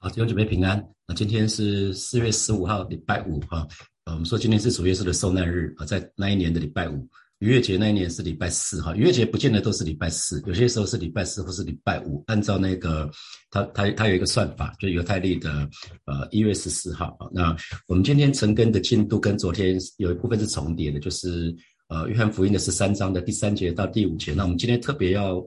[0.00, 0.80] 好，弟兄姐妹平安。
[1.08, 3.66] 那今天是四月十五号，礼拜五哈。
[4.04, 7.04] 呃，我们说今天是主耶稣的受难日啊，在那一年的礼拜五，
[7.40, 8.94] 逾越节那一年是礼拜四哈。
[8.94, 12.22] 逾越节不见得都是礼拜四，有些时候是礼拜四或是礼拜五。
[12.28, 13.10] 按照那个，
[13.50, 15.68] 他他他有一个算法，就犹太历的
[16.04, 17.18] 呃一月十四号。
[17.32, 17.56] 那
[17.88, 21.52] 我们今天成根的进度跟昨天有一部分是重叠的，就是
[21.88, 24.32] 呃约翰福音的十三章的第三节到第五节。
[24.32, 25.44] 那我们今天特别要。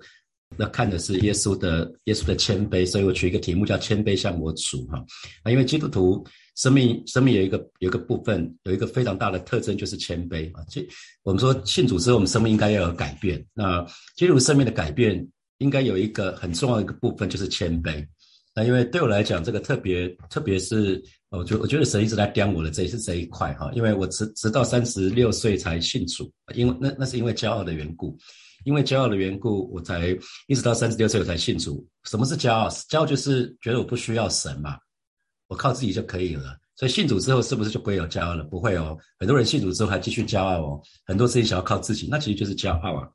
[0.57, 5.03] 那看的是耶稣的耶稣的谦卑，所以我取一个题目叫“谦卑向我主”哈。
[5.43, 6.23] 啊，因为基督徒
[6.55, 10.63] 生命生命有一个有一个部分有一个非常大的特征就是谦卑啊。
[10.69, 10.85] 这
[11.23, 13.43] 我们说信主之后，我们生命应该要有改变。
[13.53, 13.81] 那
[14.17, 15.25] 基督徒生命的改变
[15.59, 18.05] 应该有一个很重要的一个部分就是谦卑。
[18.53, 23.71] 那因为对我来讲，这个特别特别是我觉我觉得神一直在刁我的这是这一块哈。
[23.73, 28.17] 因为我直直到三十六岁才信主，因为那那是因为骄傲的缘故。
[28.63, 31.87] 因为骄傲的缘故，我才一直到三十六岁我才信主。
[32.03, 32.69] 什么是骄傲？
[32.69, 34.77] 骄傲就是觉得我不需要神嘛，
[35.47, 36.57] 我靠自己就可以了。
[36.75, 38.43] 所以信主之后是不是就不会有骄傲了？
[38.43, 38.97] 不会哦。
[39.19, 43.07] 很多人信主之后还继续骄傲哦，很多事情想要靠自己，那其实就是骄傲啊。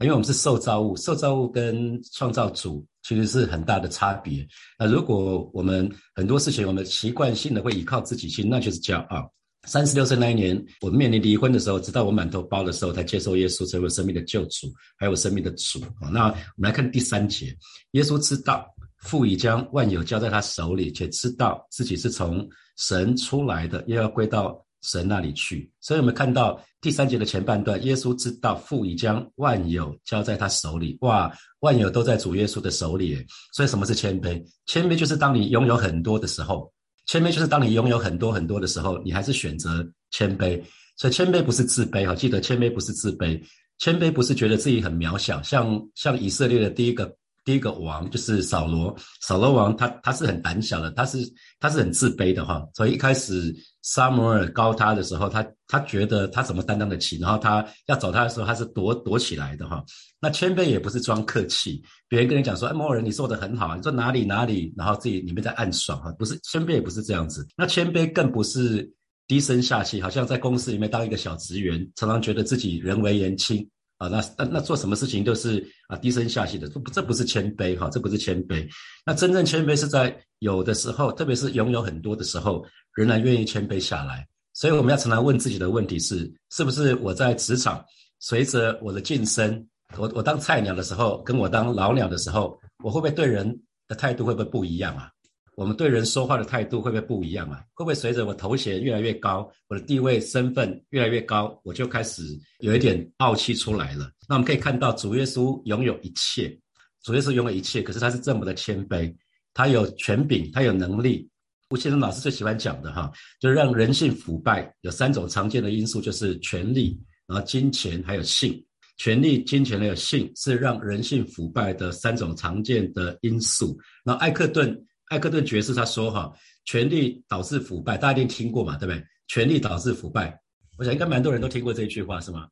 [0.00, 4.46] 因为我们是受造物，受造物跟创造主其实是很大的差别。
[4.78, 9.32] 那如果我们很多事情我们习惯性的会依靠自己去，那就是骄傲。
[9.66, 15.80] 三十六岁那一年，我面临离婚的时候，直到我满头包的时候，才接受耶稣成为生命的救主，还有生命的主。
[16.12, 17.56] 那我们来看第三节，
[17.92, 18.66] 耶稣知道
[18.98, 25.70] 父已将万有交在他手里，且知道自己是从神出来的，又要归到神那里去。
[25.80, 30.98] 所以我们看到第三节的前半段，耶稣知道父已将万有交在他手里。
[31.00, 33.24] 哇，万有都在主耶稣的手里。
[33.54, 34.44] 所以什么是谦卑？
[34.66, 36.70] 谦卑就是当你拥有很多的时候。
[37.06, 40.60] 谦卑就是当你拥有很多很多的时候，你还是选择谦卑。
[40.96, 43.42] 所以谦卑不是自卑哈，记得谦卑不是自卑，
[43.78, 45.42] 谦卑不是觉得自己很渺小。
[45.42, 47.12] 像像以色列的第一个
[47.44, 51.18] 第一个王就是扫罗，扫罗王他他是很胆小的，他是
[51.60, 52.66] 他是很自卑的哈。
[52.74, 59.84] 所以一开始沙摩尔高他的时候，他他觉得他怎么担当得起，然后他要找他的时候，他是躲躲起来的哈。
[60.20, 67.46] 那谦卑也不是装客气，别人跟你讲说，哎，某某人你做的很好，你说哪里哪里，然后自己里面在暗爽哈，不是谦卑也不是这样子。
[67.56, 68.90] 那谦卑更不是
[69.26, 73.68] 低声下气，好像在公司里面当一个小职员，常常觉得自己人微言轻
[73.98, 78.68] 啊，那那那做什么事情都是啊低声下气的，这不这不是谦卑哈，这不是谦卑。
[79.06, 84.26] 那真正谦卑是在有的时候，特别是拥有很多的时候，仍然愿意谦卑下来。
[84.52, 87.84] 所以我们要常常问自己的问题是，是不是我在职场
[88.20, 89.66] 随着我的晋升？
[89.96, 95.08] 我我当菜鸟的时候，跟我当老鸟的时候，我会不会对人的态度会不会不一样啊？
[95.56, 97.60] 我们对人说话的态度会不会不一样啊？
[97.74, 102.22] 会不会随着我头衔越来越高，我的地位身份越来越高，我就开始
[102.60, 104.10] 有一点傲气出来了？
[104.28, 106.58] 那我们可以看到，主耶稣拥有一切，
[107.02, 109.14] 主耶稣拥有一切，可是他是这么的谦卑，
[109.52, 111.28] 他有权柄，他有能力。
[111.70, 113.10] 吴先生老师最喜欢讲的哈，
[113.40, 118.64] 就是让人性腐败有三种常见的因素，就是权力，然后金钱，还有性。
[118.96, 123.76] 权力、金钱还有性是让人性腐败的三种常见的因素。
[124.04, 124.72] 那艾克顿
[125.08, 126.32] 艾克顿爵士他说：“哈，
[126.64, 129.04] 权力导致腐败，大家一定听过嘛，对不对？
[129.28, 130.38] 权力导致腐败，
[130.78, 132.48] 我想应该蛮多人都听过这句话，是吗？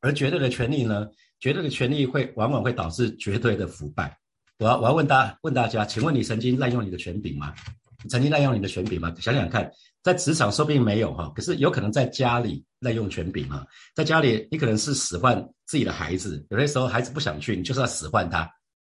[0.00, 1.06] 而绝对的权力呢？
[1.38, 4.16] 绝对的权力会往往会导致绝对的腐败。
[4.58, 7.54] 我要我要问大问大家，请问你曾经滥用你的权柄吗？
[8.02, 9.14] 你曾经滥用你的权柄吗？
[9.20, 9.70] 想想看。”
[10.02, 13.66] 在职场说不定没有哈，可是有可能在家里滥用权柄啊。
[13.94, 18.50] 在家里，你可能是使唤自己的孩子，有些时候孩子不想去，你就是要使唤他，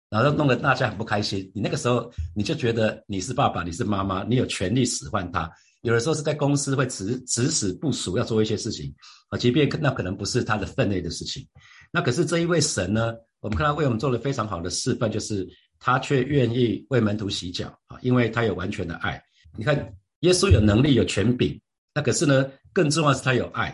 [0.10, 1.50] 然后弄得大家很不开心。
[1.54, 5.50] 你那个时候你就觉得你是爸爸，你是妈妈，你有权利使唤他。
[5.82, 8.94] 有的时候是在公司会指指使部署要做一些事情
[9.30, 11.46] 啊，即便那可能不是他的分内的事情。
[11.92, 15.48] 那可是这一位神呢，我们看他为我们做了非常好的示范，就是
[15.80, 19.22] 他却愿意为门徒洗脚啊，因为他有完全的爱。
[19.58, 19.94] 你看。
[20.22, 21.62] 耶稣有能力有权柄，
[21.94, 23.70] 那可是呢，更重要是他有爱。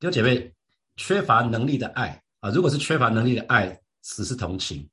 [0.00, 0.50] 弟兄姐妹，
[0.96, 4.88] 缺乏能力的爱啊，如果是缺乏能力的爱，只是同情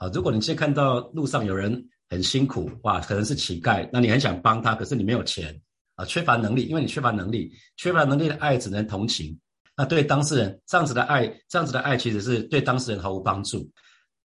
[0.00, 0.10] 啊。
[0.12, 5.54] 如果你现在看到路上有人很辛苦，哇，可能是乞丐，那你很想帮他，可是你没有钱
[5.94, 9.38] 啊，缺乏能力，因为你缺乏能力，缺乏能力的爱只能同情。
[9.76, 13.70] 那对当事人这样子的爱，这样子的爱其实是对当事人毫无帮助。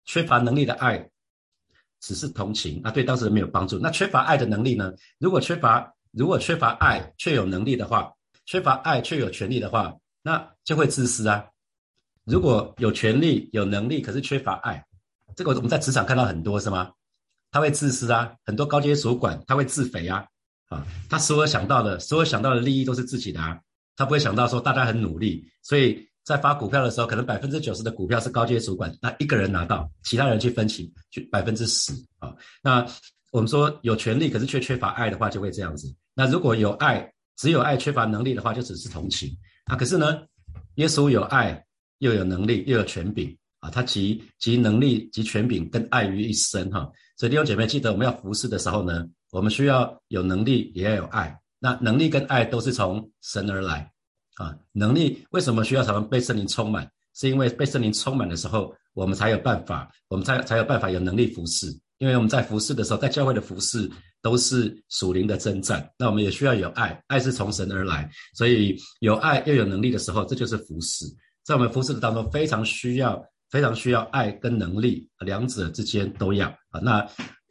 [0.06, 1.08] 缺乏能力的爱
[2.02, 3.78] 只是同情，那对当事人没有帮助。
[3.78, 4.92] 那缺乏爱的能力呢？
[5.20, 5.94] 如果缺乏。
[6.14, 8.12] 如果缺乏爱却有能力的话，
[8.46, 9.94] 缺乏爱却有权利的话，
[10.24, 11.46] 那就会自私啊。
[12.24, 14.84] 如果有权利有能力，可是缺乏爱，
[15.38, 16.92] 这个我们在职场看到很多是吗？
[17.50, 20.26] 他会自私啊，很多高阶主管他会自肥啊，
[20.68, 23.58] 啊，他所有想到的，所有想到的利益都是自己的啊，
[23.96, 32.86] 他不会想到说大家很努力，所以在发股票的时候，可能百分之九十的股票是高阶主管那一个人拿到，其他人去分期去百分之十啊，那。
[33.34, 35.94] 我们说有权利，可是却缺乏爱的话，就会这样子。
[36.16, 39.30] 那如果有爱，只有爱缺乏能力的话，就只是同情
[39.66, 39.76] 啊。
[39.76, 40.22] 可是呢，
[40.76, 41.62] 耶稣有爱，
[41.98, 46.90] 又有能力，又有权柄啊，他集集能力、集权柄跟爱于一身哈。
[47.18, 51.36] 所以弟兄姐妹，记得我们要服侍的时候呢，我们需要有能力，也要有爱。
[51.60, 53.92] 那能力跟爱都是从神而来
[54.36, 54.56] 啊。
[54.72, 56.90] 能力为什么需要常常被圣灵充满？
[57.16, 61.66] 是因为被圣灵充满的时候，我们才有办法，我们才才有办法有能力服侍。
[61.98, 63.90] 因为我们在服侍的时候，在教会的服侍
[64.22, 65.92] 都是属灵的征战。
[65.98, 71.06] 那我们也需要有爱，爱是从神而来，所以有爱又有能力的时候，这就是服侍。
[71.44, 73.20] 在我们服侍的当中，非常需要，
[73.50, 76.80] 非常需要爱跟能力，两者之间都要啊。
[76.82, 77.08] 那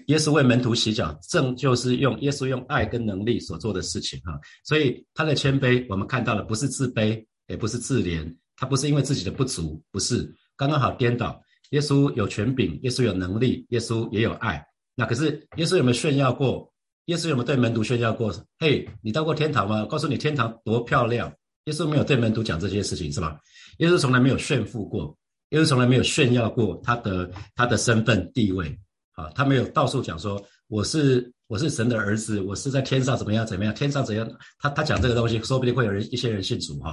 [0.06, 4.38] 耶稣为门徒洗脚，正就是用耶稣用爱跟能力所做的事情哈。
[4.64, 8.34] 所以他的谦卑，我们看到了不是自卑，也不是自怜。
[8.56, 11.40] 他不是因为自己的不足，不是刚刚好颠倒。
[11.70, 14.64] 耶稣有权柄，耶稣有能力，耶稣也有爱。
[14.94, 16.72] 那可是耶稣有没有炫耀过？
[17.06, 18.32] 耶稣有没有对门徒炫耀过？
[18.58, 19.84] 嘿，你到过天堂吗？
[19.84, 21.32] 告诉你天堂多漂亮。
[21.64, 23.38] 耶稣没有对门徒讲这些事情，是吧？
[23.78, 25.18] 耶稣从来没有炫富过，
[25.50, 28.76] 耶稣从来没有炫耀过他的他的身份地位。
[29.12, 31.32] 啊，他没有到处讲说我是。
[31.48, 33.72] 我是神的儿子，我是在天上怎么样怎么样？
[33.72, 34.28] 天上怎样？
[34.58, 36.90] 他他讲这个东西，说不定会有人一些人信主哈。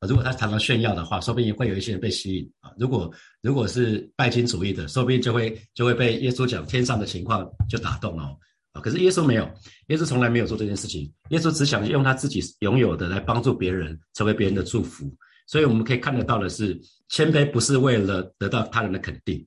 [0.00, 2.72] 啊，如果他常常炫耀的话，说不定会有一些人被吸引啊。
[2.76, 3.08] 如果
[3.40, 8.36] 如果是拜金主义的，说不定就会就会被耶稣讲天上的情况就打动哦。
[8.72, 9.48] 啊，可是耶稣没有，
[9.86, 11.08] 耶稣从来没有做这件事情。
[11.28, 15.08] 耶稣只想用他自己拥有的来帮助别人，成为别人的祝福。
[15.46, 16.76] 所以我们可以看得到的是，
[17.14, 19.46] 谦卑不是为了得到他人的肯定，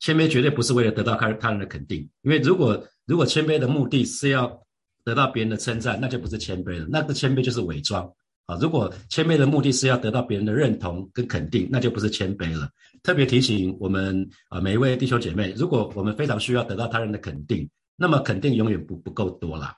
[0.00, 2.86] 谦卑绝对不是为了得到他他人的肯定，因为如果。
[3.08, 4.62] 如果谦卑的目的是要
[5.02, 8.06] 得到别人的称赞，那就不是谦卑了，那个谦卑就是伪装
[8.44, 8.54] 啊！
[8.60, 12.68] 如果谦卑的目的是要得到别人的认同跟肯定，那就不是谦卑了。
[13.02, 17.66] 特别提醒我们啊，每一位弟兄姐妹，如果我们非常需要得到他人的肯定，
[17.96, 19.74] 那么肯定永远不不够多啦。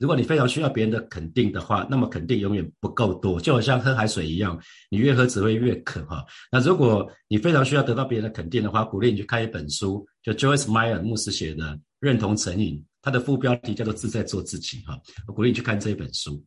[0.00, 4.60] 如果你非常需要别人的肯定的话，那么肯定永远不够多，就好像喝海水一样，
[4.90, 6.24] 你越喝只会越渴哈。
[6.50, 11.78] 那如果你非常需要得到别人的肯定的话，鼓励你去看一本书，就 Joyce Meyer 牧师写的。
[12.00, 14.98] 认同成瘾，它的副标题叫做“自在做自己”哈，
[15.28, 16.42] 我鼓励你去看这一本书。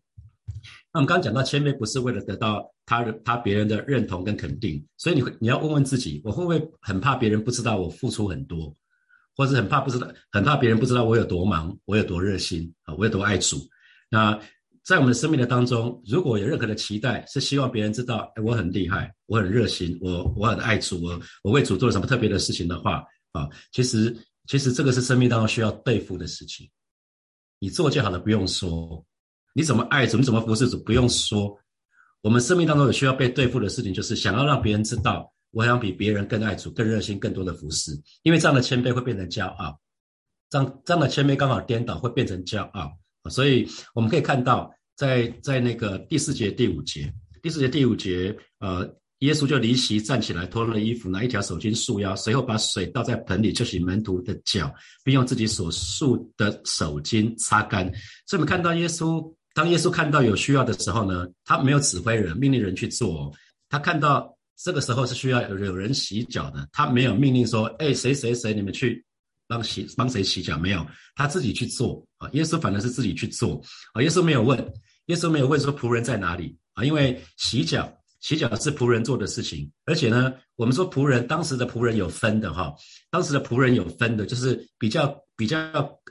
[0.91, 8.75] 那我们刚刚讲到谦卑不是为了得到他人他别人的认同跟肯定，所以你会你要问问自己，我会不会很怕别人不知道我付出很多，
[9.35, 13.57] 或者很怕不知道很怕别人不知道我有多忙，我有多热心啊，我有多爱主。
[14.09, 14.39] 那
[14.83, 24.15] 在我们的生命的当中，如果有任何的期待是希望别人知道，哎，我很厉害，我很热心，我我很爱主，我我为主做了什么特别的事情的话啊，其实。
[24.45, 26.69] 其实这个是生命当中需要对付的事情，
[27.59, 29.01] 你做就好了，不用说。
[29.53, 31.57] 你怎么爱主，你怎么服侍主，不用说。
[32.19, 37.91] 我们生命当中有需要被对付的事情，就是想要让别人知道，我想比别人更爱主、更热心、更多的服侍。
[38.23, 39.79] 因为这样的谦卑会变成骄傲，
[40.49, 42.91] 这样这样的谦卑刚好颠倒，会变成骄傲。
[43.29, 47.09] 所以我们可以看到，在在那个第四节、第五节、
[47.41, 48.93] 第四节、第五节，呃。
[49.19, 54.69] 耶稣就离席站起来，脱了衣服，拿一条手巾束腰，随后把水倒在盆里，就洗门徒的脚，
[55.01, 57.85] 并用自己所束的手巾擦干。
[58.27, 63.31] 所以，我们看到耶稣，当耶稣看到有需要的时候呢，他没有指挥人，命令人去做。
[63.69, 64.32] 他看到
[64.63, 69.03] 这个时候是需要有人洗脚的，他没有命令说：“哎，谁谁谁，你们去
[69.45, 72.29] 帮洗帮谁洗脚？”没有，他自己去做啊。
[72.31, 73.61] 耶稣反而是自己去做
[73.93, 74.01] 啊。
[74.01, 74.57] 耶稣没有问，
[75.07, 76.85] 耶稣没有问说仆人在哪里啊？
[76.85, 77.93] 因为洗脚。
[78.23, 82.73] 洗脚是仆人做的事情，而且呢，我们说仆人当时的仆人有分的哈，
[83.11, 85.59] 当时的仆人有分的，就是比较比较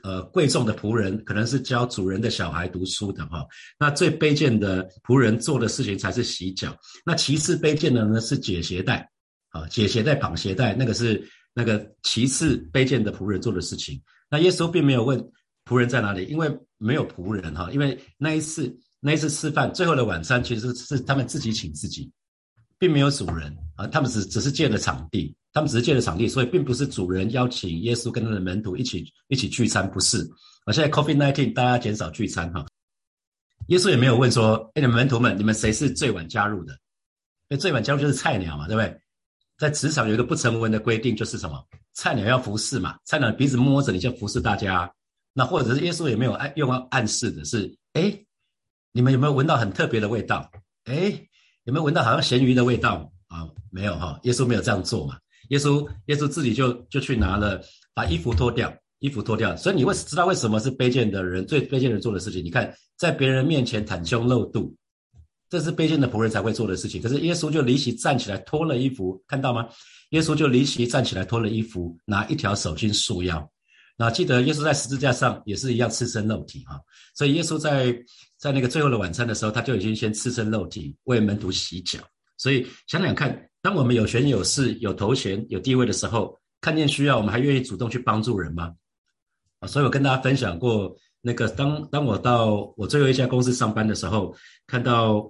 [0.03, 3.43] 呃贵重的仆人，可能是教主人的小孩读书的哈。
[3.79, 6.77] 那最卑贱的仆人做的事情才是洗脚。
[7.03, 9.09] 那其次卑贱的呢是解鞋带，
[9.49, 13.99] 啊，解鞋带绑鞋带，那个是那个其次卑贱的仆人做的事情。
[14.29, 15.19] 那耶稣并没有问
[15.65, 18.71] 仆人在哪里，因为没有仆人哈，因为那一次。
[19.05, 22.09] 那一次吃饭，最后的晚餐其实是他们自己请自己，
[22.79, 30.19] 并没有主人啊，他们只只是借了场地，他们只是借了场地，所以并不是主人邀请耶稣跟他的门徒一起一起聚餐，不是。
[30.63, 32.65] 啊，现在 COVID nineteen 大家减少聚餐哈，
[33.67, 36.71] 耶稣也没有问说，哎，你们门徒们，你们谁是最晚加入的？
[37.49, 39.01] 因为最晚加入就是菜鸟嘛，对不对？
[39.57, 41.61] 在职场有一个不成文的规定，就是什么？
[41.93, 44.89] 菜鸟要服侍嘛，菜鸟鼻子摸着你就服侍大家。
[45.33, 48.17] 那或者是耶稣也没有暗用暗示的是，哎。
[48.95, 50.49] 你们有没有闻到很特别的味道？
[50.85, 51.19] 哎，
[51.63, 53.49] 有没有闻到好像咸鱼的味道啊？
[53.71, 55.17] 没有哈，耶稣没有这样做嘛。
[55.49, 57.59] 耶稣，耶稣自己就就去拿了，
[57.95, 59.55] 把衣服脱掉，衣服脱掉。
[59.57, 62.45] 所以你会知道为什么是卑贱的人最卑贱人做的事情？
[62.45, 64.75] 你看，在别人面前袒胸露肚，
[65.49, 67.01] 这是卑贱的仆人才会做的事情。
[67.01, 69.67] 可是耶稣就离席站起来脱了衣服，看到吗？
[70.11, 73.49] 耶稣就离席站起来脱了衣服，拿一条手巾束腰。
[73.95, 76.81] 那记得耶稣在十字架上也是一样赤身肉体哈，
[77.13, 77.95] 所以耶稣在
[78.37, 81.99] 在那个最后的晚餐的时候，他就已经先赤身肉体为门徒洗脚。
[82.35, 88.73] 所以想想看，当我们有权有势、有头衔、有地位的时候，看见需要，我们还愿意主动去帮助人吗？
[89.59, 94.35] 啊，所以我跟大家分享过，那个当当我到我最后一家公司上班的时候，
[94.65, 95.23] 看到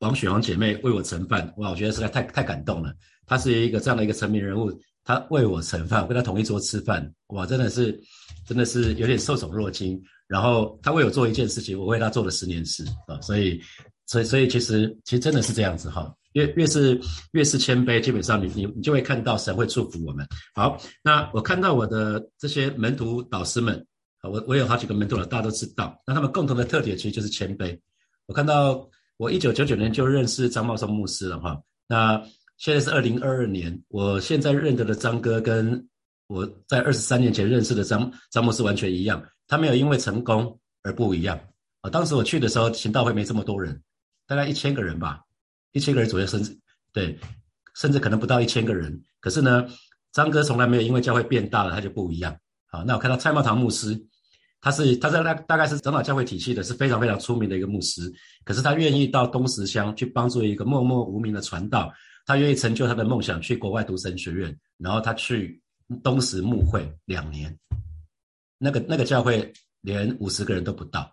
[0.00, 2.94] 王雪红姐妹为我盛饭，哇，我觉得实在太太感动了。
[3.26, 4.70] 她是一个这样的一个成名人物。
[5.04, 8.00] 他为我盛饭，跟他同一桌吃饭，哇，真的是，
[8.46, 10.02] 真的是有点受宠若惊。
[10.26, 13.60] 然后他为我做一件事情，我为他做了十年事啊，所以，
[14.06, 16.10] 所以，所以其实，其实真的是这样子哈。
[16.32, 16.98] 越越是
[17.32, 20.26] 越是谦卑，基本上你你你就会看到神会祝福我们。
[20.54, 23.76] 好，那我看到我的这些门徒导师们
[24.22, 25.94] 啊，我我有好几个门徒了，大家都知道。
[26.06, 27.78] 那他们共同的特点其实就是谦卑。
[28.24, 32.20] 我看到我一九九九年就认识张茂松牧师了哈，那。
[32.56, 35.88] 现在是二零二二年，我现在认得的张哥跟
[36.28, 41.38] 我在二十三年前认识的张张牧师完全一样，他没有因为成功而不一样
[41.80, 41.90] 啊。
[41.90, 43.82] 当时我去的时候，行道会没这么多人，
[44.26, 45.20] 大概一千个人吧，
[45.72, 46.56] 一千个人左右，甚至
[46.92, 47.18] 对，
[47.74, 49.02] 甚至可能不到一千个人。
[49.20, 49.66] 可是呢，
[50.12, 52.34] 张哥从来没有因为教会变大了他就不一样。
[52.66, 54.00] 好，那我看到蔡茂堂牧师，
[54.60, 58.10] 他是他在大大概是长老教会体系的，是非常非常出名的一个牧师，
[58.44, 61.92] 可是他愿意到东石乡去帮助一个默默无名的传道。
[62.26, 65.60] 他愿意成就他的梦想，去国外读神学院，然后他去
[66.02, 67.54] 东石牧会两年，
[68.58, 69.52] 那个那个教会
[69.82, 71.10] 连五十个人都不到。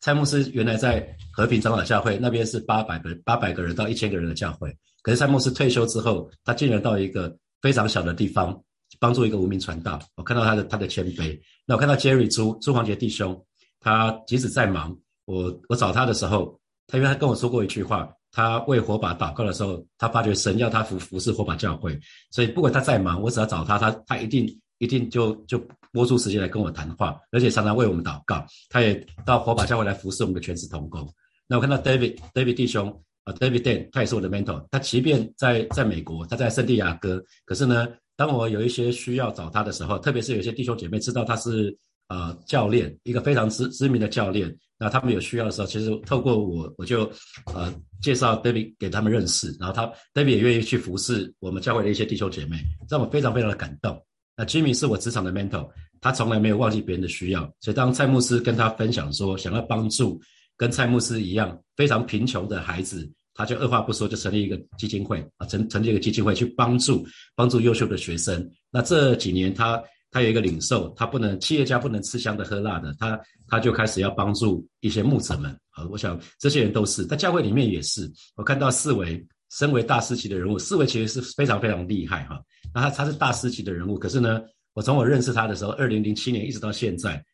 [0.00, 8.58] 蔡牧师原来在和平长老教会那边是八百个八百个人到一千个人的教会，可是蔡牧师退休之后，他竟然到一个非常小的地方
[8.98, 9.98] 帮助一个无名传道。
[10.14, 11.38] 我看到他的他的谦卑。
[11.66, 13.42] 那我看到 Jerry 朱朱黄杰弟兄，
[13.80, 18.10] 他即使再忙，我我找他的时候，他因为他跟我说过一句话。
[18.34, 21.96] 他为火把祷告的时候，他发觉神要他服服侍火把教会，
[22.32, 24.44] 所以不管他再忙，我只要找他，他他一定
[24.78, 25.56] 一定就就
[25.92, 28.44] 拨出时间来跟我谈话，而且常常为我们祷告。
[28.68, 31.08] 他也到火把教会来服侍我们的全职同工。
[31.46, 32.90] 那我看到 David David 弟兄
[33.22, 34.66] 啊，David Dan，他也是我的 mentor。
[34.72, 37.86] 他即便在在美国，他在圣地亚哥，可是呢，
[38.16, 41.76] 当我有一些需要找他的时候，特别是有些弟兄姐妹知道他是
[42.08, 44.52] 呃教练，一个非常知知名的教练。
[44.84, 47.10] 那他们有需要的时候，其实透过我，我就
[47.54, 47.72] 呃
[48.02, 52.58] 介绍 David 给他们认识，然后他 David 也愿意去服侍我们教会的一些弟兄姐妹，
[52.90, 53.98] 让我非常非常的感动。
[54.36, 55.66] 那 Jimmy 是我职场的 mentor，
[56.02, 60.20] 他从来没有忘记别人的需要，所以当蔡牧师跟他分享说想要帮助
[60.54, 68.46] 跟蔡牧师一样非常贫穷的孩子，他就二话不说就成立一个基金会啊，成成立一个基金会去帮助帮助优秀的学生。
[68.70, 69.82] 那这几年他。
[70.10, 73.20] 他有一个领受，他不能企业家不能吃香的喝辣的，他
[73.54, 75.86] 他就开始要帮助一些牧者们啊。
[75.90, 78.10] 我想这些人都是在教会里面也是。
[78.36, 82.40] 我看到四维身为大师级的人物，四维其实是非常非常厉害哈。
[82.74, 84.40] 那他他是大师级的人物，可是呢，
[84.72, 87.24] 我从我认识他的时候，二零零七年一直到现在，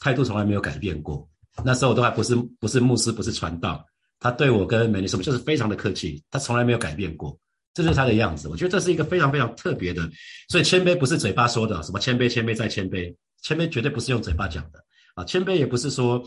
[0.00, 1.28] 态度从来没有改变过。
[1.64, 3.84] 那时候我都还不是不是牧师，不是传道，
[4.20, 7.38] 他对我跟美丽什么就是非常的客气，他从来没有改变过。
[7.74, 10.08] 这就是他的样子，我觉得这是一个非常非常特别的，
[10.48, 13.12] 所以谦卑不是嘴巴说的，什么谦卑谦卑再谦卑，
[13.42, 14.83] 谦卑绝对不是用嘴巴讲的
[15.14, 16.22] 啊，谦卑也不是说，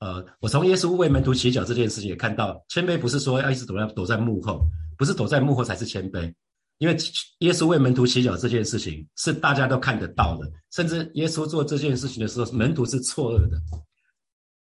[0.00, 4.66] 呃，我从耶稣为门徒洗脚这件事情也看到，谦卑不是说要一直躲在躲在幕后，
[4.98, 6.32] 不是躲在幕后才是谦卑，
[6.78, 6.96] 因为
[7.38, 13.56] 耶稣为门徒洗脚这件事情是大家都看得到的，甚至耶稣做这件事情的时候，门徒是错愕的。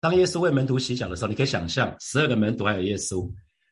[0.01, 3.27] 当耶稣为门徒洗脚的时候，你可以想象十二个门徒还有耶稣。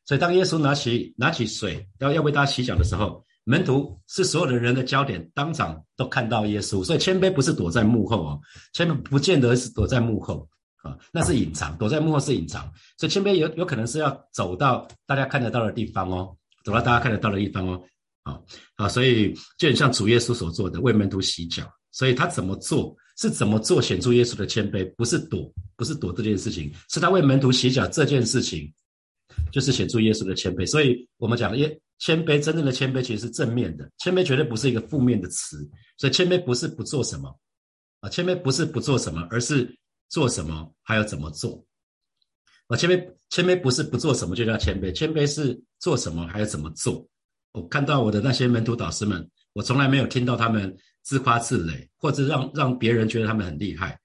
[0.05, 6.85] 所以，当耶稣拿起拿起水要要为大家洗脚的时候，门徒是所有的人的焦点，当场都看到耶稣。
[6.85, 8.41] 所以，谦卑不是躲在幕后哦，
[8.73, 10.49] 谦卑不见得是躲在幕后
[10.83, 11.77] 啊，那是隐藏。
[11.77, 12.63] 躲在幕后是隐藏，
[12.99, 17.83] 所以谦卑有有可能是要走到大家看得到的地方哦，走到大家看得到的地方哦，
[18.23, 18.45] 好，
[18.77, 21.65] 好，所以就很像主耶稣所做的，为门徒洗脚。
[21.91, 28.73] 所以他怎么做，是怎么做显出耶稣的谦卑，不是躲，不是躲这件事情，是他为门徒洗脚这件事情。
[29.51, 35.65] 就是显出耶稣的谦卑，所以我们讲耶谦卑，真正的谦卑其实是正面的，谦卑绝对不是一个负面的词。
[35.97, 37.33] 所以谦卑不是不做什么
[38.01, 39.79] 啊，谦卑不是不做什么，而是
[40.09, 41.65] 做什么还要怎么做
[42.67, 42.77] 啊。
[42.77, 47.07] 谦卑谦卑不是不做什么就叫谦卑，谦卑是做什么还要怎么做。
[47.53, 53.97] 我看到我的那些门徒导师们，我从来没有听到他们自夸自擂，或者让让别人觉得他们很厉害。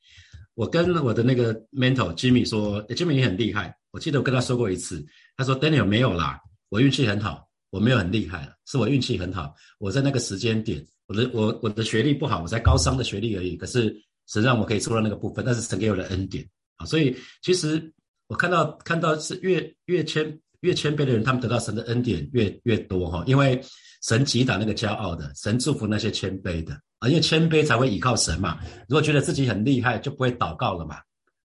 [0.53, 3.75] 我跟我的那个 mentor Jimmy 说，Jimmy 你很厉害。
[3.89, 5.03] 我记得我跟他说过一次，
[5.35, 6.39] 他说 Daniel 没有啦，
[6.69, 7.46] 我运气很好，
[7.77, 9.53] 我没有很厉害了，是我运气很好。
[9.77, 13.55] 我在那个时间点，我的我我的学历不好，我才高商的学历而已。
[13.55, 13.95] 可是
[14.27, 16.43] 神让我可以做到那个部分，那是神给我的恩典
[16.77, 16.87] 啊。
[16.87, 17.93] 所以其实
[18.29, 23.23] 我看到看到是越越谦越谦卑的人，他们得到神的恩典越越多哈。
[23.27, 23.61] 因为
[24.01, 28.57] 神击打那个骄傲的，神祝福那些谦卑的啊，因为谦卑才会倚靠神嘛。
[28.89, 30.97] 如果觉得自己很厉害，就不会祷告了嘛。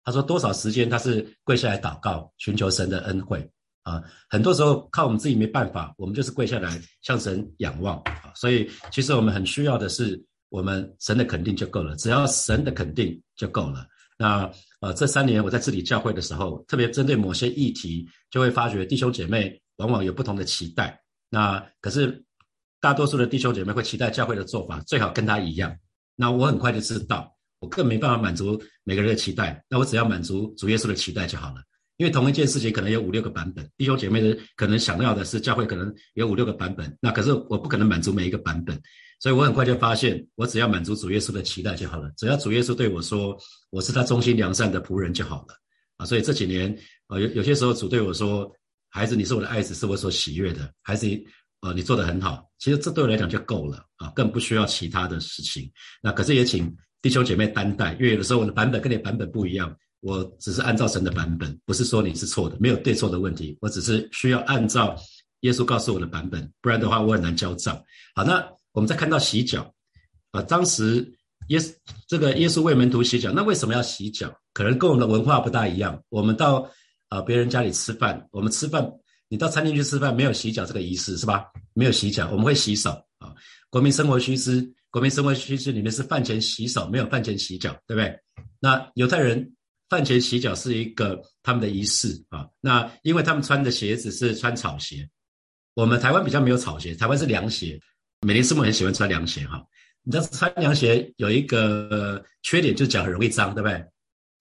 [0.03, 3.49] 他说多少时间他是跪下来祷告，寻求神的恩惠
[3.87, 4.03] 啊。
[4.29, 8.33] 很多时候靠我们自己没办法，我们就是跪下来向神仰望啊。
[8.35, 13.87] 所以其实我们很需要的是我们神的肯定就够了，只要神的肯定就够了。
[14.19, 14.51] 那
[14.81, 20.99] 呃，这三年我在治理教会的时候，特别针对某些议题，就会发觉弟兄姐妹往往有不同的期待。
[21.29, 22.25] 那可是
[22.81, 25.77] 大多数的弟兄姐妹会期待教会的做法最好跟他一样。
[26.15, 29.63] 那我很快就知道，我更没办法满足每个人的期待。
[29.69, 31.57] 那我只要满足主耶稣的期待就好了。
[31.97, 36.97] 因为同一件事情可能有五六个版本，弟兄姐妹的可能想要的是教会可能有五六个版本。
[37.01, 38.81] 那可是我不可能满足每一个版本。
[39.19, 42.13] 所以我很快就发现，我只要满足主耶稣的期待就好了。
[42.19, 43.35] 只要主耶稣对我说
[43.71, 45.55] 我是他忠心良善的仆人就好了
[45.97, 46.05] 啊！
[46.05, 46.71] 所以这几年
[47.07, 48.53] 啊，有有些时候主对我说
[48.91, 50.71] ：“孩子，你是我的爱子，是我所喜悦的。
[50.83, 51.09] 孩子，
[51.61, 55.73] 呃，你做得很好。”其实这对我来讲就够了啊，更不需要其他的事情。
[56.03, 59.75] 那可是也请弟兄姐妹担待，因为有的时候我的版本跟你版本不一样，
[60.07, 64.97] 我只是按照神的版本，不是说你是错的，没有对错的问题，我只是需要按照
[65.41, 67.75] 耶稣告诉我的版本，不然的话我很难交账。
[68.15, 68.47] 好，那。
[68.77, 69.73] 我们再看到洗脚，
[70.33, 71.11] 啊，当时
[71.49, 71.59] 耶
[72.07, 74.31] 这个耶稣为门徒洗脚，那为什么要洗脚？
[74.53, 75.99] 可能跟我们的文化不大一样。
[76.11, 76.71] 我们到
[77.09, 78.87] 啊别人家里吃饭，我们吃饭，
[79.31, 81.47] 你到餐厅去吃饭，没有洗脚这个仪式是吧？
[81.73, 83.35] 没有洗脚，我们会洗手啊。
[83.71, 88.15] 国民生活须知，国民生活须知里面是饭前洗手，没有饭前洗脚，对不对？
[88.61, 89.56] 那犹太人
[89.89, 92.47] 饭前洗脚是一个他们的仪式啊。
[92.61, 95.09] 那因为他们穿的鞋子是穿草鞋，
[95.75, 97.81] 我们台湾比较没有草鞋，台湾是凉鞋。
[98.23, 99.63] 美林师母很喜欢穿凉鞋哈，
[100.03, 103.85] 你知道穿凉鞋有一个缺点，就是脚很容易脏，对不对？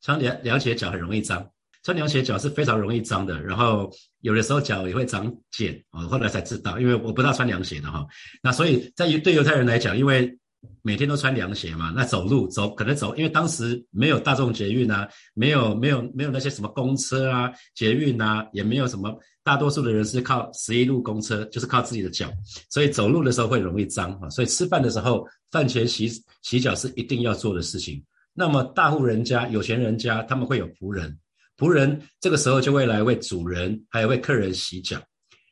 [0.02, 1.46] 穿凉凉鞋脚很容易脏，
[1.84, 3.44] 穿凉鞋脚是非常容易脏的。
[3.44, 8.08] 然后有的时候脚也会长茧啊，后来才知道，因为我不大穿凉鞋的哈。
[8.42, 10.36] 那所以在于对犹太人来讲，因为
[10.82, 19.18] 每天都穿凉鞋嘛，那走路走可能走，因为当时没有大众捷运啊，没有没有没有那些什么公车啊、捷运啊，也没有什么。
[19.44, 22.32] 大多数的人是靠十一路公车，就是靠自己的脚，
[22.70, 24.28] 所以走路的时候会容易脏啊。
[24.30, 26.10] 所以吃饭的时候，饭前洗
[26.42, 28.04] 洗脚是一定要做的事情。
[28.34, 31.16] 那么大户人家、有钱人家，他们会有仆人，
[31.58, 35.00] 仆人这个时候就会来为主人还有为客人洗脚。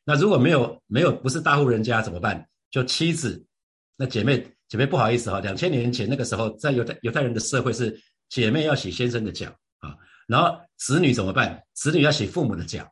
[0.03, 2.43] 那如果没有没有不是大户人家怎么办？
[2.71, 3.45] 就妻子，
[3.95, 4.43] 那姐妹
[4.73, 7.95] 姐妹不好意思哈，两千年前那个时候在犹太犹太人的社会是
[8.27, 9.45] 姐妹要洗先生的脚
[9.77, 11.63] 啊，然后子女怎么办？
[11.75, 12.91] 子女要洗父母的脚。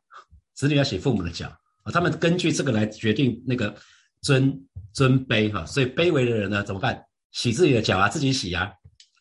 [0.54, 1.48] 子女要洗父母的脚
[1.82, 3.76] 啊，他们根据这个来决定那个
[4.22, 4.56] 尊
[4.94, 7.04] 尊卑哈，所以卑微的人呢怎么办？
[7.32, 8.72] 洗自己的脚啊，自己洗呀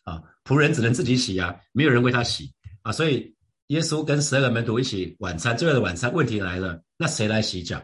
[0.03, 3.35] 啊，仆人只能自己洗呀，没有人为他洗啊，所以
[3.69, 7.83] 耶稣跟十二个门徒一起晚餐，最后的晚餐问题来了，那谁来洗脚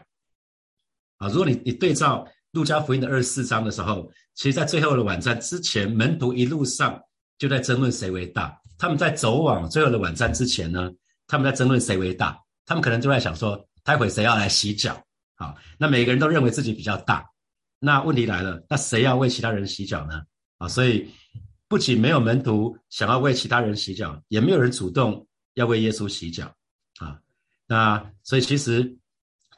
[1.16, 1.26] 啊？
[1.30, 7.00] 如果你你对照路加福音的二十四章的时候，其实在最后的晚餐之前，门徒一路上
[7.38, 10.90] 就在争论谁为大，他们在走往最后的晚餐之前呢，
[11.26, 12.40] 他们在争论谁为大。
[12.64, 15.02] 他们可能就在想说，待会谁要来洗脚？
[15.36, 17.26] 好，那每个人都认为自己比较大。
[17.78, 20.22] 那问题来了，那谁要为其他人洗脚呢？
[20.58, 21.08] 啊，所以
[21.66, 26.52] 不仅没有门徒想要为其他人洗脚，也没有人主动要为耶稣洗脚。
[26.98, 27.18] 啊，
[27.66, 28.98] 那所以其实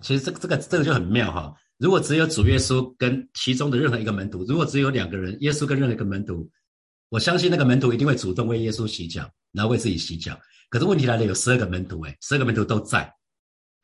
[0.02, 1.54] 其实这个这个这个就很妙哈。
[1.80, 6.46] 如果只有主耶稣跟其中的任何一个门徒，如果只有两个人，耶稣跟任何一个门徒，
[7.08, 10.38] 我相信那个门徒一定会主动为耶稣洗脚，然后为自己洗脚。
[10.68, 13.10] 可是问题来了，有十二个门徒，哎，十二个门徒都在，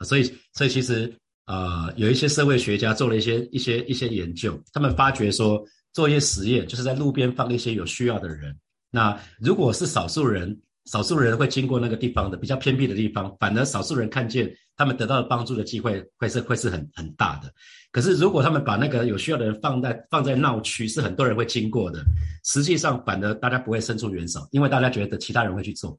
[0.04, 1.10] 所以，所以其实，
[1.46, 8.54] 呃，有一些社会学家做了一些一些一些研究，他们发觉说，做一些实验，就是在路边放一些有需要的人，
[8.90, 17.52] 那如果是少数人，少数人会经过那个地方的比较偏僻的地方，反而少数人看见他们得到的帮助的机会会是会是很很大的。
[17.92, 22.04] 可是如果他们把那个有需要的人放在放在闹区，是很多人会经过的，
[22.44, 25.98] 实际上反而大家不会伸出援手，因为大家觉得其他人会去做。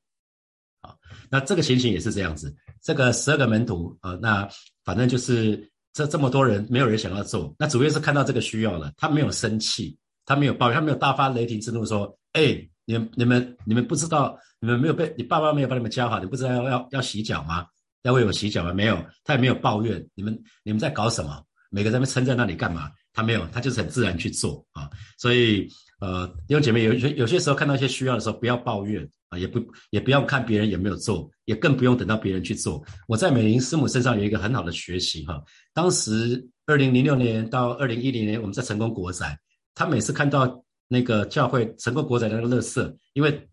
[0.82, 0.95] 好
[1.30, 4.47] 那这个情形也是这样子，这个十二个门徒啊，那
[4.86, 7.54] 反正就是这这么多人，没有人想要做。
[7.58, 12.56] 那主要是看到这个需要了，他没有生气，他没有抱怨，他没有大发雷霆之怒说：“哎，
[12.88, 17.67] 你你们你们不知道，你们没有被你爸爸没有把你们教好，你不知道要要要洗脚吗？
[18.04, 18.73] 要为我洗脚吗？
[18.73, 20.04] 没有，他也没有抱怨。
[20.15, 21.43] 你们你们在搞什么？
[21.69, 22.89] 每个人撑在那里干嘛？
[23.13, 24.89] 他没有，他就是很自然去做啊。
[25.17, 25.67] 所以
[26.00, 29.08] 呃，弟兄姐妹，有些有些时候看到一些需要的时候，不要抱怨。
[29.30, 32.82] 啊，也不也不要看别人有没有做，也更不用等到别人去做。
[33.10, 35.43] 我在美玲师母身上有一个很好的学习哈。
[35.73, 39.38] 当时二零零六年到二零一零年，我们在成功国仔，
[39.76, 43.47] 他每次看到那个教会成个国仔那个乐色，因为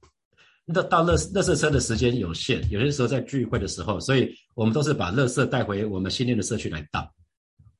[0.73, 7.11] 到到乐乐色车的时间有限，有些时候在聚会的时候，所以我们都是把乐色带回我们新练的社区来倒。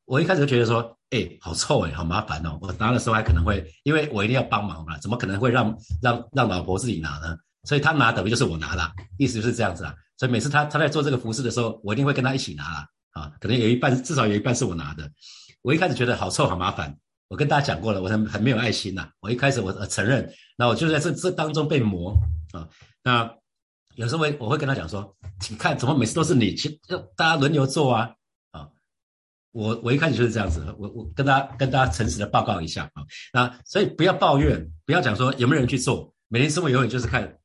[0.07, 2.59] 我一开始就觉得说，哎，好臭哎，好麻烦哦。
[2.61, 7.37] 我拿的时候还可能会，因为我一定要帮忙嘛，怎么可能会让让让老婆自己拿呢？
[7.63, 9.95] 所以他拿等于就是我拿了，意思就是这样子啊。
[10.19, 12.87] 所以每次他他在做这个服饰的时候，我一定会跟他一起拿啦。
[13.13, 15.11] 啊，可能有一半至少有一半是我拿的。
[15.63, 16.95] 我一开始觉得好臭好麻烦，
[17.35, 19.11] 我跟大家讲过了，我很很没有爱心呐。
[19.19, 22.17] 我一开始我承认，那我就在这这当中被磨
[22.53, 22.69] 啊。
[23.03, 23.29] 那
[23.97, 26.81] 有时候我我会跟他讲说，请看怎么每次都是你，其
[27.17, 28.15] 大家轮流做啊。
[29.51, 37.37] 我我一开始就是这样子，我我跟大家跟大家诚实的报告一下啊，那所以不要抱怨，不要讲说有没有人去做，每天生活永远就是看，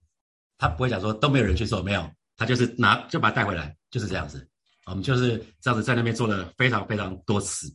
[0.60, 4.48] 他不会讲说都没有人去做，没有，他就是拿就把它带回来，就是这样子，
[4.86, 7.68] 我们就是这样子在那边做了非常非常多次。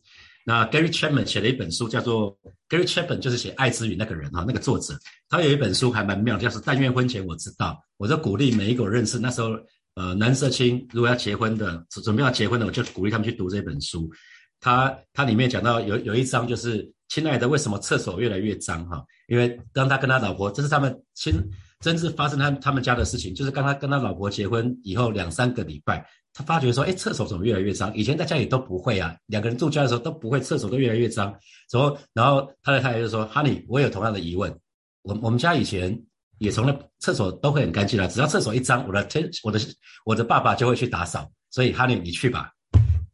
[0.44, 4.96] 那 Gary Chapman 写了一本书，叫做 Gary Chapman 就是写爱之语那个人哈，那个作者，
[5.28, 9.50] 他有一本书还蛮妙，叫是但愿婚前我知道，我就鼓励每一个认识那时候。
[9.96, 14.11] 呃，男色青如果要结婚的，准备要结婚的，我就鼓励他们去读这本书。
[14.59, 18.85] 他他里面讲到有有一章就是，亲爱的，为什么厕所越来越脏？
[18.88, 21.33] 哈，因为当他跟他老婆，这是他们亲
[21.78, 26.04] 真是发生他他们家的事情，就是刚他跟他老婆结婚以后两三个礼拜，
[26.35, 27.97] 他发觉说，哎，厕所怎么越来越脏？
[27.97, 31.35] 以前在家里都不会啊，两个人住家的时候都不会，厕所都越来越脏。
[31.73, 34.55] 然后然后他的太太就说，Honey，我有同样的疑问，
[35.03, 35.99] 我我们家以前。
[36.38, 39.61] 也从来厕所都会很干净啊，只要厕所一脏，我的天，我的
[40.05, 41.31] 我的爸爸就会去打扫。
[41.49, 42.51] 所以哈利，你去吧。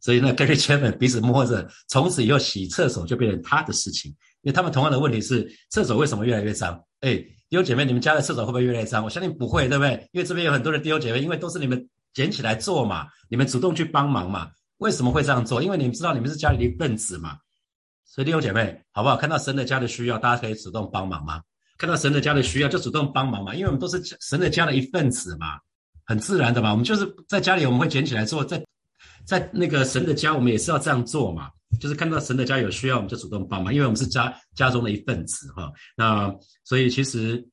[0.01, 4.09] 所以那 Gary Chapman 彼此摸着，从此以后洗厕所就变成他的事情。
[4.41, 6.83] 因为他们同样的问题是，厕所为什么越来越脏？
[7.01, 9.03] 哎，弟兄姐妹，你们家的厕所会不会越来越脏？
[9.03, 10.09] 我相信不会，对不对？
[10.13, 14.49] 因为这边有很多的弟兄姐妹，因为都是你们捡起来做嘛，你们主动去帮忙嘛。
[14.77, 15.61] 为什么会这样做？
[15.61, 17.37] 因为你们知道你们是家里的一份子嘛。
[18.03, 19.15] 所以弟兄姐妹，好不好？
[19.15, 21.41] 看到神的家的需要，大家可以主动帮忙吗？
[21.77, 25.57] 看到神的家的需要，就主动帮忙嘛，因为我们都是神的家的一份子嘛，
[26.05, 26.71] 很自然的嘛。
[26.71, 28.63] 我们就是在家里，我们会捡起来做，在
[29.25, 31.49] 在那个神的家，我们也是要这样做嘛。
[31.79, 35.71] 就是看到神的家有需要，我们就主动帮忙，因为我们是家家中的一份子哈。
[35.95, 37.47] 那所以其实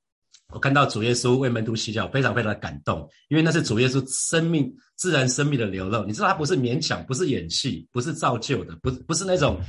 [0.52, 6.04] 我看到主耶稣为门徒洗脚，非常非常的感动，因为那是主耶稣生命自然生命的流露。
[6.04, 9.60] 你知道他不是勉强，不是演戏，不是造就的，不不是那种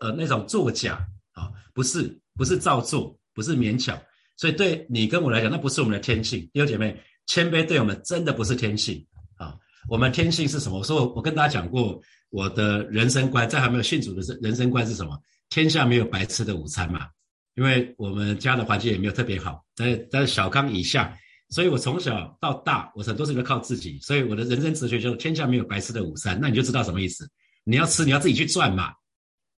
[0.00, 3.18] 呃那种作假啊，不是不是造作。
[3.34, 3.98] 不是勉强，
[4.36, 6.38] 所以对你跟我来讲，那不是我们的天性。
[6.52, 6.94] 弟兄姐妹，
[7.26, 9.02] 谦卑对我们真的不是天性
[9.36, 9.56] 啊！
[9.88, 10.76] 我们天性是什么？
[10.76, 15.18] 我说我跟大家讲过，我的人生观在还没有信主的，人生观是什么？
[15.48, 17.08] 天下没有白吃的午餐嘛。
[17.54, 21.16] 因为我们家的环境也没有特别好，在在小康以下，
[21.50, 23.98] 所以我从小到大，我很多事情都靠自己。
[24.00, 26.38] 所以我的人生哲学就是天下没有白吃的午餐。
[26.40, 27.28] 那你就知道什么意思？
[27.64, 28.92] 你要吃，你要自己去赚嘛。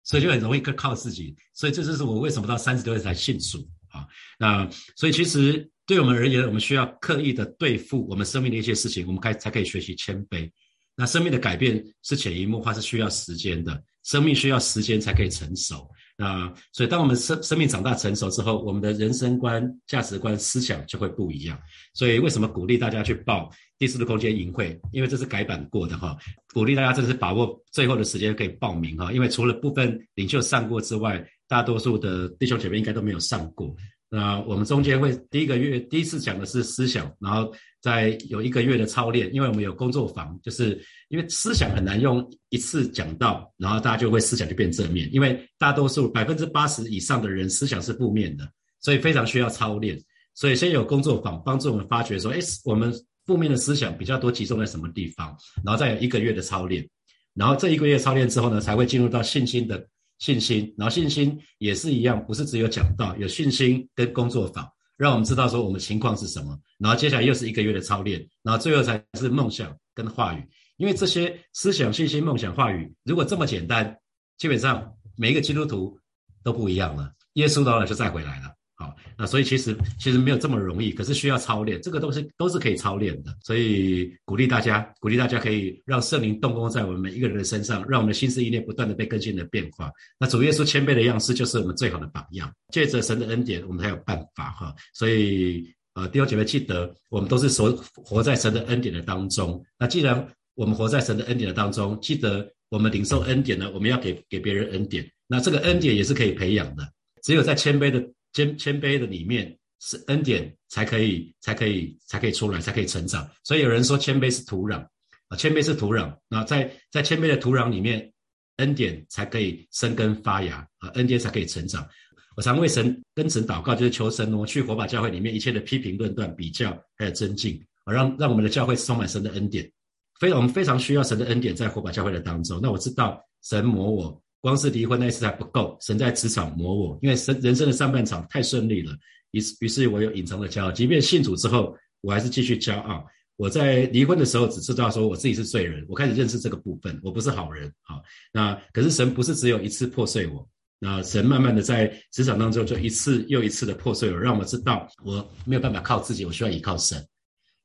[0.06, 4.06] 所以就很容易靠靠自己，所以这就是我为什么到三十多岁才信主啊。
[4.38, 10.50] 那所以其实对我们而言，我们需要刻意的对付我们生命的一些事情，我们开才可以学习谦卑。
[10.94, 15.90] 那生命的改变是潜移默化，是需要时间的，生命需要时间才可以成熟。
[16.16, 21.58] 那所以当我们生生命长大成熟之后，我们的人生观、价值观、思想就会不一样。
[21.92, 23.50] 所以为什么鼓励大家去报？
[23.76, 26.16] 第四度空间营会，因为这是改版过的哈，
[26.54, 33.74] 鼓励大家真的是把握最后的时间可以报名哈，因为除了部分领袖上过之外，大多数的弟兄姐妹应该都没有上过。
[34.08, 37.52] 那我们中间会第一个月第一次讲的是思想，然后
[37.84, 50.00] 在有一个月的操练，因为我们有工作坊，就是因为思想很难用一次讲到，然后大家就会思想就变正面，因为大多数百分之八十以上的人思想是负面的，所以非常需要操练。
[50.34, 52.90] 所以先有工作坊帮助我们发觉说，哎，我们。
[53.26, 55.34] 负面的思想比较多，集中在什么地方？
[55.64, 56.86] 然后再有一个月的操练，
[57.32, 59.82] 然后这一个月操练之后呢，才会进入到信心的
[60.18, 60.74] 信心。
[60.76, 66.58] 然后信心也是一样，不是只有讲到，有信心跟工作坊，让我们知道说我们情况是什么。
[66.78, 70.48] 然后接下来又是一个月的操练，然后最后才是梦想跟话语。
[70.76, 73.96] 因为这些思想、信心、梦想、话语，如果这么简单，
[74.38, 75.98] 基本上每一个基督徒
[76.42, 77.12] 都不一样了。
[77.34, 78.53] 耶稣到了就再回来了。
[78.76, 83.32] 好，那所以其实其实没有这么容易，可是需要操练，这个东西都是可以操练的。
[83.40, 89.92] 所以鼓励大家，鼓励大家可以让圣灵动工在我们每一个人的身上，让我们的心思意念不断的被更新的变化。
[90.18, 92.52] 那主耶稣谦卑的样式就是我们最好的榜样。
[92.72, 94.74] 借着神的恩典，我们才有办法哈。
[94.92, 99.64] 所以呃，弟兄姐妹记得，我们都是所活在神的恩典的当中。
[99.78, 105.08] 那既然我们活在神的恩典的当中，记得我们领受恩典呢，我们要给给别人恩典。
[105.28, 106.82] 那这个恩典也是可以培养的，
[107.22, 108.04] 只有在谦卑的。
[108.34, 113.26] 谦谦卑的里面是恩典，才可以才可以才可以出来，才可以成长。
[113.42, 114.86] 所以有人说谦卑是土壤
[115.28, 116.14] 啊，谦卑是土壤。
[116.28, 118.12] 那在在谦卑的土壤里面，
[118.56, 121.88] 恩典才可以生根发芽啊，恩典才可以成长。
[122.36, 129.70] 我常为神跟神祷告，就是求神挪去火把教会里面一切的批评论断、比较还有增进啊，让让我们的教会充满神的恩典。
[130.18, 132.58] 非我们非常需要神的恩典在火把教会的当中。
[132.60, 134.23] 那我知道神磨我。
[134.44, 138.94] 光是离婚那一次还不够，神在职场磨我，因为生人生的上半场太顺利了，
[139.30, 143.02] 于是于是我有隐藏的骄傲，即便信主之后，我还是继续骄傲。
[143.36, 148.02] 我在离婚的时候只知道说我自己是罪人，我开始认识这个部分，我不是好人啊。
[148.34, 150.46] 那可是神不是只有一次破碎我，
[150.78, 157.02] 那神慢慢的在职场当中就一次又一次的破碎我，让我知道我没有办法靠自己，我需要依靠神。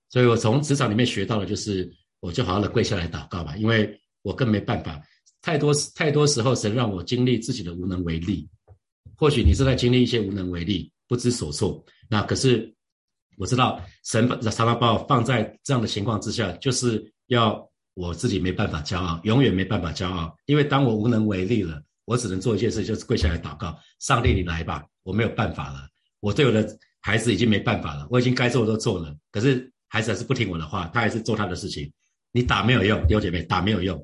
[0.09, 4.97] 所以我从职场里面学到的就是，我就好好的跪下来祷告吧，因为我更没办法。
[5.49, 8.47] 太多太多时候，神让我经历自己的无能为力。
[9.15, 12.71] 或许你是在经历一些无能为力、不知所措，那可是。
[13.41, 20.35] 我知道神常常把我放在这样的情况之下，就是要我自己没办法骄傲，永远没办法骄傲。
[20.45, 25.87] 因为当我无能为力了，我只能做一件事，就是跪下来祷告：上帝，你来吧，我没有办法了。
[26.19, 26.67] 我对我的
[26.99, 31.89] 孩子已经没办法了，我已经该做的都做了，可是孩子还是不听我的话，他还是做他的事情。
[32.33, 33.97] 你打没有用，弟兄姐妹，打没有用，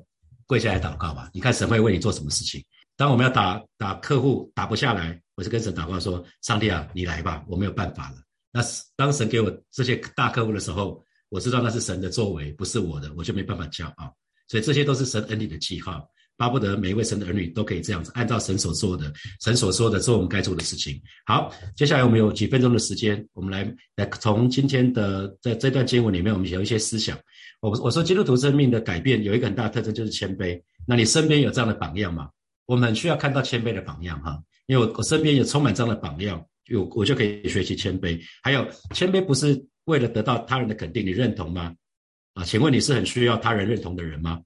[0.46, 1.28] 跪下来祷告吧。
[1.32, 2.64] 你看神会为你做什么事情？
[2.96, 8.16] 当我们要打打客户打不下来，我就跟神祷告说：上帝啊，你来吧，我没有办法了。
[8.52, 8.62] 那
[8.96, 14.14] 当神给我这些大客户的时候，我知道那是神的作为，不是我的，我就没办法骄傲。
[14.48, 20.98] 所以这些都是神恩典的记号，巴不得每一位神的儿女都可以这样子，按照神所做的、神所说的做我们该做的事情。
[21.26, 27.18] 好，接下来我们有几分钟的时间，我们来来从今天的在这段经文里面，我们有一些思想。
[27.60, 30.60] 我我说基督徒生命的改变有一个很大的特征就是谦卑。
[30.86, 32.30] 那你身边有这样的榜样吗？
[32.66, 36.44] 我们需要看到谦卑的榜样哈，因为我我身边也充满这样的榜样。
[36.66, 41.72] 有我就可以学习谦卑，还有谦卑不是为了得到他人的肯定，你认同吗？
[42.34, 44.42] 啊，请问你是很需要他人认同的人吗？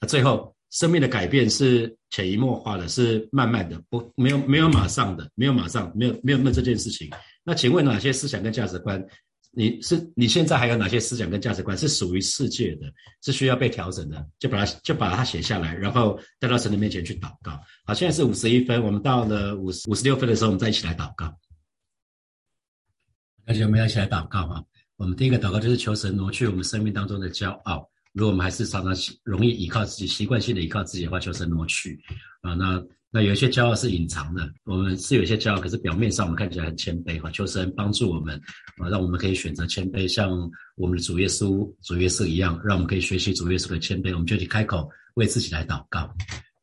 [0.00, 7.10] 那最后，生命的改变是潜移默化的，是慢慢的，不没有没有马上的，没有马上，没有没有那这件事情。
[7.44, 9.06] 那请问哪些思想跟价值观，
[9.52, 12.86] 你是你现在还有哪些思想跟价值观是属于世界的，
[13.20, 14.24] 是需要被调整的？
[14.38, 17.60] 就把它就把它写下来，然后带到神的面前去祷告。
[17.84, 21.36] 好，现在是五十一分，我们到了五十五十六分的时候，我们再一起来祷告。
[23.46, 24.64] 而且我们要一起来祷告哈。
[24.96, 27.90] 我们第一个祷告就是求神挪去我们生命当中的骄傲。
[28.12, 32.00] 如果我们还是常常容易依靠自己、习惯性的依靠自己的话，求神挪去
[32.42, 32.54] 啊。
[32.54, 32.80] 那
[33.12, 37.30] 那有一些骄傲是隐藏的，我们是有些骄傲，可是表面上我们看起来很谦卑哈。
[37.32, 38.40] 求神帮助我们
[38.78, 40.30] 啊，让我们可以选择谦卑，像
[40.76, 44.12] 我们的主耶稣、主耶稣一样，让我们可以学习主耶稣的谦卑。
[44.12, 46.08] 我们就去开口为自己来祷告。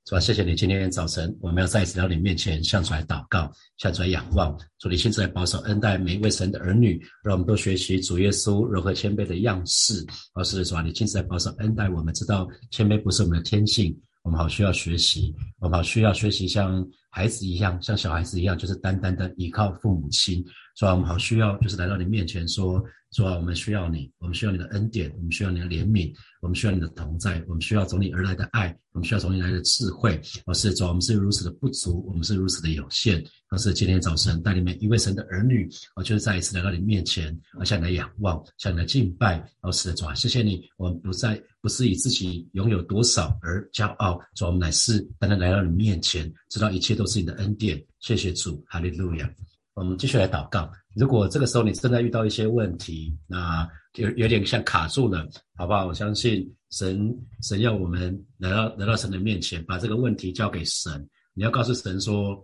[0.06, 0.22] 是吧？
[0.22, 4.58] 谢谢你，今天早晨我们要再一次到你面前向主来祷告，向主来仰望。
[4.80, 10.06] 主，你亲自来保守恩待每一位神的儿女，让我们都学习主耶稣柔和谦卑的样式。
[10.34, 13.94] 而是主啊，你亲自来保守恩待我们，知道谦卑不是我们的天性，
[14.28, 20.44] 我们好需要学习，我们好需要学习像孩子一样，像小孩子一样，就是单单的依靠父母亲。
[20.76, 20.92] 是吧？
[20.92, 22.84] 我们好需要就是来到你面前说。
[23.12, 30.20] 主啊，我们需要你，我们需要你的恩典，我们需要你的怜悯，我们需要你的同在，我们需要从你而来的爱，我们需要从你来的智慧。
[30.46, 33.24] 而是主，我们是如此的不足，我们是如此的有限。
[33.50, 39.42] 而是今天早晨带领每一位神的儿女，我就是再一次来到你面前，我向你来仰望，向你来敬拜。
[39.62, 47.82] 而是主啊，谢谢你，我们不再不是以自己拥有多少而骄傲，主，我们乃是单单来到你面前，知道一切都是你的恩典。
[48.02, 49.34] 谢谢主，哈利路亚。
[49.78, 50.68] 我们继续来祷告。
[50.96, 55.24] 如果这个时候你正在遇到一些问题，那有有点像卡住了，
[55.56, 55.86] 好不好？
[55.86, 61.08] 我相信神，神要我们来到来到神的面前，把这个问题交给神。
[61.36, 62.44] 你要告诉神说：“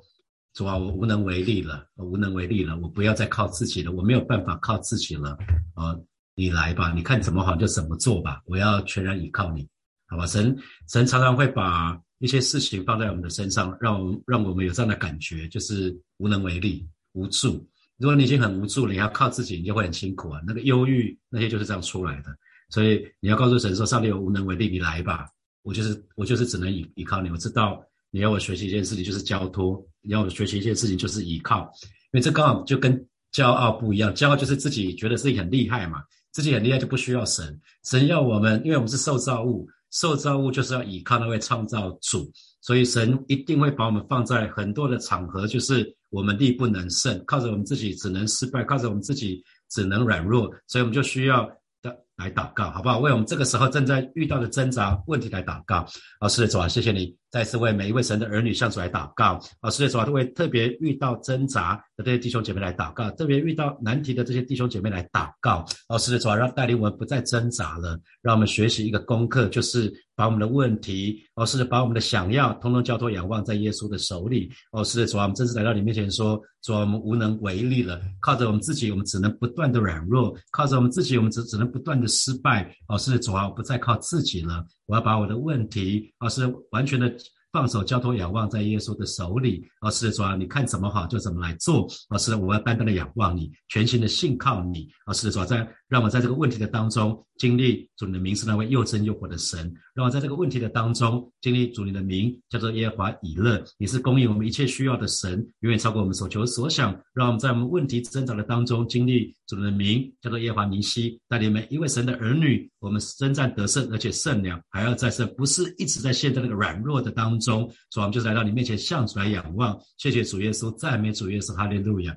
[0.54, 5.32] 主啊，我无能为力了，我无能为力了，我不要再靠自己了，我没有办法靠自己了。
[5.74, 5.98] 啊，
[6.36, 9.68] 你来吧，你看怎么好就怎么做吧，我要全然依靠你，
[10.06, 10.56] 好吧？”神
[10.88, 16.88] 神常常会把一些事情放在我们的身上，让让我们有这样的感觉，就是无能为力。
[17.14, 17.66] 无助，
[17.98, 20.42] 如果你已经很无助了，你要靠自己，你就会很辛苦啊。
[20.46, 22.36] 那个忧郁那些就是这样出来的。
[22.70, 25.28] 所以你要告诉神说：“上帝，我无能为力，你来吧。
[25.62, 27.30] 我就是我就是只能依依靠你。
[27.30, 31.72] 我知道你要我学习一件事情就是交托，你要我学习一件事情就是依靠。
[32.12, 33.00] 因为这刚好就跟
[33.32, 37.62] 骄傲不一样，骄傲就是自己觉得自己很厉害嘛，自己很厉害就不需要神。
[37.86, 45.96] 神要我们，因为我们是受造物，受造物就是要依靠那位创造主，所以神一定会把我们放在很多的场合，就是。
[46.14, 51.50] 我们力不能胜，靠着我们自己只能失败，靠着我们自己只能软弱，所以我们就需要
[51.82, 53.00] 的来祷告，好不好？
[53.00, 55.86] 为我们这个时候正在遇到的挣扎问题来祷告。
[56.22, 57.23] 老师的主啊，谢谢你。
[57.34, 84.64] 再次为每一位神的儿女向主来祷告，啊，世界主啊，都为特别遇到挣扎的这些弟兄姐妹来祷告，特别遇到难题的这些弟兄姐妹来祷告，啊，世界主啊，让带领我们不再挣扎了，让我们学习一个功课，就是把我们的问题，哦，是把我们的想要，通通交托仰望在耶稣的手里，哦，世界主啊，我们真是来到你面前说，主啊，我们无能为力了，靠着我们自己，我们只能不断的软弱，靠着我们自己，我们只只能不断的失败，哦，世界主啊，我不再靠自己了。
[84.86, 87.12] 我要把我的问题，啊，是完全的
[87.54, 89.64] 放手交托仰望在耶稣的手里。
[89.82, 91.88] 老师说，你看怎么好就怎么来做。
[92.10, 94.90] 老师，我要单单的仰望你，全心的信靠你。
[95.06, 99.70] 老师说，在让我在这个问题的当中经历主你的名是那位又真又活的神。
[99.94, 106.98] 让我在这个问题的当中经历主你的名叫做耶和华以勒，你是供应我们一切需要的神，远远超过我们所求所想。
[107.14, 117.70] 让我们在我们问题挣扎的当中经历主的名叫做耶和华尼西，带领每一位神的儿女，我们征战得胜，而且胜了还要再胜，不是一直在陷在那个软弱的当中。
[117.90, 119.78] 所以，我们就是来到你面前，向主来仰望。
[119.98, 122.16] 谢谢主耶稣，赞美主耶稣，哈利路亚。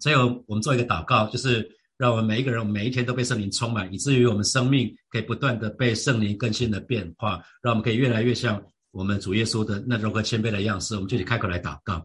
[0.00, 0.14] 所以，
[0.46, 1.68] 我们做一个祷告，就是
[2.02, 8.60] 让我们每一个人，每一天都被圣灵充满，以至于我们生命可以不断的被圣灵更新的变化，让我们可以越来越像
[8.90, 10.96] 我们主耶稣的那柔和谦卑的样式。
[10.96, 12.02] 我们就去开口来祷告。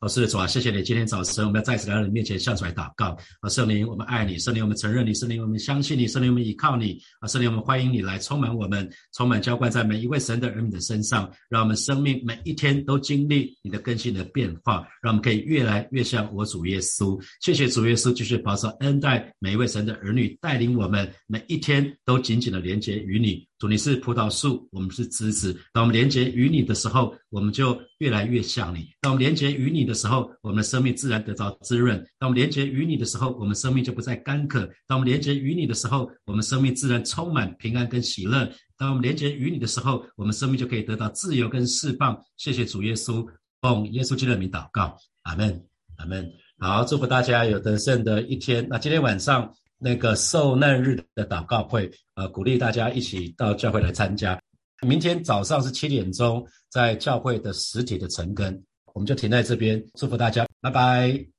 [0.00, 0.80] 老师的主啊，谢谢你！
[0.80, 3.18] 今天早晨，我们要再次来到你面前，向出来祷告。
[3.40, 6.96] 啊，圣灵，我们爱你，圣灵，我们承认你，圣灵，我们相信你，圣灵，我们依靠你。
[7.18, 17.20] 啊，圣灵，我们欢迎你来充满我们，充满浇灌在每一位神的儿女的身上，让我们生命每一天都经历你的更新的变化，让我们可以越来越像我主耶稣。
[17.40, 23.44] 谢谢主耶稣，继续保守恩待每一位神的儿女，带领我们每一天都紧紧的连接于你。
[23.58, 25.52] 主，你是葡萄树，我们是枝子。
[25.72, 28.88] 当我们连接于你的时候，我们就越来越像你。
[29.00, 31.98] 当我们连接于你的时候，我们的生命自然得到滋润。
[32.18, 34.68] 当我们连接于你的时候，我们生命就不再干渴。
[34.86, 38.50] 当我们连接于你的时候，我们生命自然充满平安跟喜乐。
[38.76, 42.18] 当我们连接于你的时候，我们生命就可以得到自由跟释放。
[42.36, 43.26] 谢谢主耶稣，
[43.60, 45.64] 奉耶稣基督的名祷告，阿门，
[45.96, 46.30] 阿门。
[46.58, 48.66] 好，祝福大家有得胜的一天。
[48.68, 49.52] 那今天晚上。
[49.80, 54.36] 那个受难日的祷告会，呃，鼓励大家一起到教会来参加。
[54.86, 58.62] 明天早上是七点钟，在教会的实体的晨更，
[58.94, 61.37] 我们就停在这边，祝福大家，拜拜。